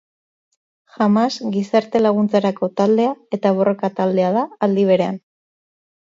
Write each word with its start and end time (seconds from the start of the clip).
Hamas 1.05 1.25
gizarte 1.57 1.99
laguntzarako 2.01 2.69
taldea 2.81 3.11
eta 3.37 3.51
borroka 3.59 3.91
taldea 3.99 4.31
da 4.39 4.47
aldi 4.69 4.87
berean. 4.93 5.21